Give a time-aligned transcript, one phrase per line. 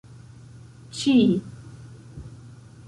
[1.01, 1.13] ĉi